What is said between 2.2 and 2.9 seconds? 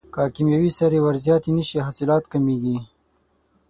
کمیږي.